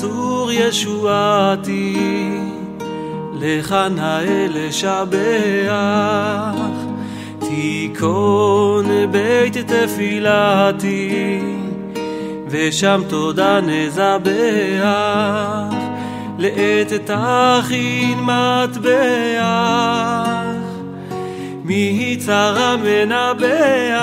צור 0.00 0.52
ישועתי, 0.52 1.96
לך 3.40 3.76
נאה 3.90 4.46
לשבח, 4.54 5.72
תיכון 7.38 8.86
בית 9.10 9.56
תפילתי, 9.56 11.40
ושם 12.48 13.02
תודה 13.08 13.60
נזבח, 13.60 14.32
לעת 16.38 16.92
תכין 16.92 18.18
מטבח, 18.20 19.42
מיצר 21.64 22.76
מנבח, 22.84 24.02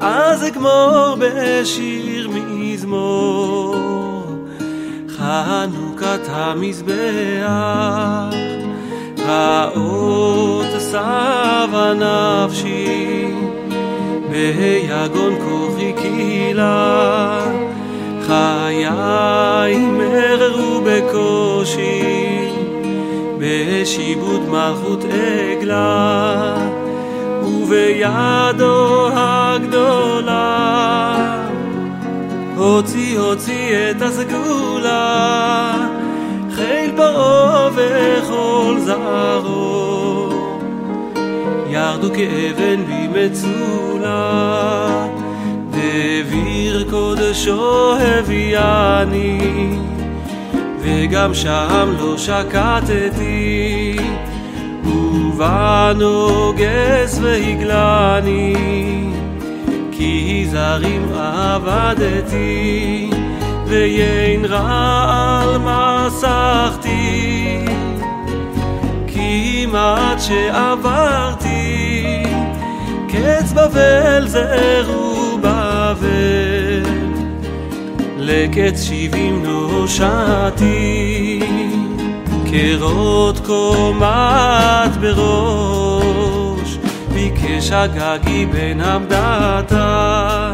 אז 0.00 0.46
אגמור 0.46 1.16
בשיר 1.18 2.30
מזמור, 2.30 3.63
חנוכת 5.18 6.28
המזבח, 6.28 6.94
רעות 9.26 10.66
סבה 10.78 11.92
נפשי, 11.94 13.28
ביגון 14.30 15.34
כוחי 15.44 15.92
קהילה, 15.92 17.40
חיי 18.26 19.76
מררו 19.76 20.80
בקושי, 20.86 22.48
בשיבוד 23.38 24.48
מלכות 24.48 25.04
עגלה, 25.04 26.54
ובידו 27.44 29.08
הגדולה, 29.12 30.74
הוציא 32.64 33.18
הוציא 33.18 33.90
את 33.90 34.02
הסגולה, 34.02 35.74
חיל 36.50 36.90
פרעה 36.96 37.68
וכל 37.74 38.76
זרעו, 38.78 40.30
ירדו 41.70 42.08
כאבן 42.14 42.84
במצולה, 42.88 44.06
דביר 45.70 46.86
קודשו 46.90 47.96
הביאני, 47.96 49.78
וגם 50.80 51.34
שם 51.34 51.94
לא 52.00 52.18
שקטתי, 52.18 53.96
ובנוגס 54.84 55.98
והגלני, 57.22 58.54
כי 59.96 60.46
זרים 60.50 61.08
עבדתי, 61.14 63.10
ויין 63.66 64.44
רעל 64.44 65.58
מסכתי, 65.58 67.58
כמעט 69.06 70.20
שעברתי, 70.20 72.04
קץ 73.08 73.52
בבל 73.52 74.26
זרו 74.26 75.38
בבל, 75.40 76.82
לקץ 78.18 78.82
שבעים 78.82 79.44
נושעתי, 79.44 81.40
קרות 82.50 83.46
קומת 83.46 84.96
בראש, 85.00 85.83
ביקש 87.64 87.72
הגגי 87.72 88.46
בן 88.46 88.80
עמדתה, 88.80 90.52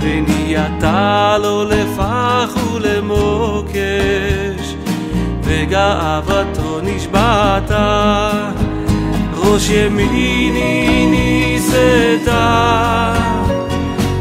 ונהייתה 0.00 1.36
לו 1.42 1.64
לפח 1.64 2.56
ולמוקש, 2.72 4.74
וגאוותו 5.42 6.80
נשבעתה, 6.82 8.30
ראש 9.36 9.70
ימיני 9.70 11.06
נישאתה, 11.10 13.14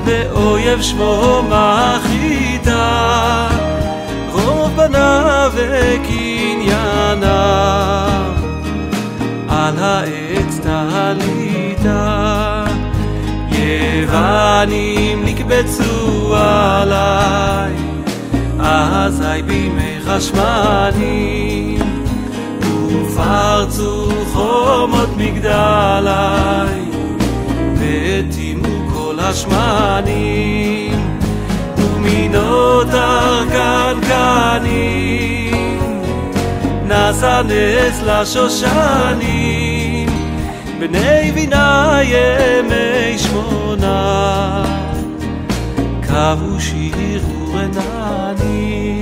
ואויב 0.06 0.82
שמו 0.82 1.44
מחריתה, 1.44 3.48
רוב 4.32 4.76
בניו 4.76 5.52
וקנייניו, 5.56 7.32
על 9.50 9.80
העץ 9.80 10.60
תעליתה, 10.64 12.21
יוונים 13.72 15.26
נקבצו 15.26 16.36
עליי, 16.36 17.74
אזי 18.60 19.42
בימי 19.46 19.98
חשמני, 20.06 21.78
ופרצו 22.62 24.12
חומות 24.34 25.10
מגדלי, 25.18 26.82
וטימו 27.78 28.90
כל 28.94 29.20
השמנים, 29.20 31.00
ומינות 31.78 32.88
ארכנקנים, 32.94 34.02
נעשה 36.88 37.42
נס 37.44 38.02
לשושנים, 38.06 40.01
בני 40.82 41.32
בינה 41.32 42.00
ימי 42.04 43.18
שמונה, 43.18 44.64
קבעו 46.02 46.60
שיר 46.60 47.24
ורננים. 47.54 49.01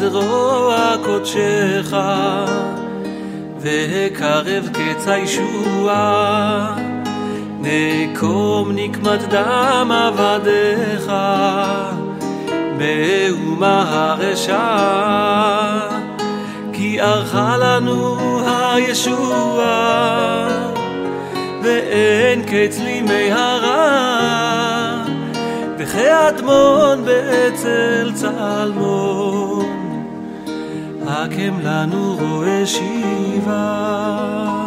זרוע 0.00 0.94
קודשך, 1.04 1.96
והקרב 3.58 4.68
קץ 4.72 5.08
הישועה. 5.08 6.76
נקום 7.60 8.70
נקמת 8.74 9.28
דם 9.28 9.90
עבדיך, 9.92 11.12
באומה 12.78 13.84
הרשעה, 13.88 15.88
כי 16.72 17.00
ערכה 17.00 17.56
לנו 17.56 18.18
הישועה, 18.46 20.48
ואין 21.62 22.42
קץ 22.42 22.78
לימי 22.78 23.32
הרע. 23.32 25.04
וכאדמון 25.78 27.04
באצל 27.04 28.12
צלמון, 28.14 29.79
הקם 31.09 31.59
לנו 31.63 32.15
רואה 32.19 32.63
שיבה. 32.65 34.58